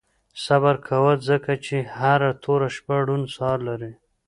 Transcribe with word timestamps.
•صبر 0.45 0.75
کوه، 0.87 1.13
ځکه 1.29 1.51
چې 1.65 1.77
هره 1.97 2.31
توره 2.43 2.69
شپه 2.75 2.95
روڼ 3.07 3.21
سهار 3.35 3.59
لري. 3.67 3.93